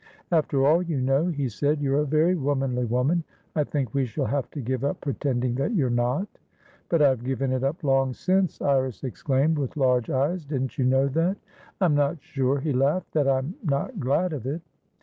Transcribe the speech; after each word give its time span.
"After 0.31 0.65
all, 0.65 0.81
you 0.81 0.99
know," 0.99 1.27
he 1.27 1.47
said, 1.47 1.79
"you're 1.79 1.99
a 1.99 2.05
very 2.05 2.33
womanly 2.33 2.85
woman. 2.85 3.23
I 3.55 3.63
think 3.63 3.93
we 3.93 4.07
shall 4.07 4.25
have 4.25 4.49
to 4.49 4.59
give 4.59 4.83
up 4.83 4.99
pretending 4.99 5.53
that 5.57 5.75
you're 5.75 5.91
not." 5.91 6.27
"But 6.89 7.03
I've 7.03 7.23
given 7.23 7.51
it 7.51 7.63
up 7.63 7.83
long 7.83 8.15
since!" 8.15 8.59
Iris 8.63 9.03
exclaimed, 9.03 9.59
with 9.59 9.77
large 9.77 10.09
eyes. 10.09 10.43
"Didn't 10.43 10.79
you 10.79 10.85
know 10.85 11.07
that?" 11.09 11.37
"I'm 11.79 11.93
not 11.93 12.17
sure" 12.19 12.59
he 12.59 12.73
laughed"that 12.73 13.27
I'm 13.27 13.53
not 13.61 13.99
glad 13.99 14.33
of 14.33 14.47
it." 14.47 14.63